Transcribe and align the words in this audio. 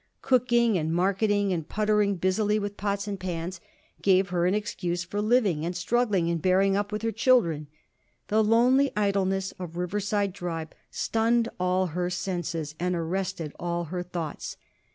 Cooking 0.23 0.79
and 0.79 0.91
marketing 0.91 1.53
and 1.53 1.69
puttering 1.69 2.15
busily 2.15 2.57
with 2.57 2.75
pots 2.75 3.07
and 3.07 3.19
pans 3.19 3.61
gave 4.01 4.29
her 4.29 4.47
an 4.47 4.55
excuse 4.55 5.03
for 5.03 5.21
living 5.21 5.63
and 5.63 5.75
struggling 5.75 6.27
and 6.27 6.41
bearing 6.41 6.75
up 6.75 6.91
with 6.91 7.03
her 7.03 7.11
children. 7.11 7.67
The 8.29 8.43
lonely 8.43 8.91
idleness 8.97 9.51
of 9.59 9.77
Riverside 9.77 10.33
Drive 10.33 10.69
stunned 10.89 11.49
all 11.59 11.85
her 11.93 12.09
senses 12.09 12.73
and 12.79 12.95
arrested 12.95 13.53
all 13.59 13.83
her 13.93 14.01
thoughts. 14.01 14.57